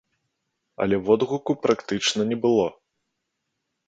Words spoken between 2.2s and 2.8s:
не было.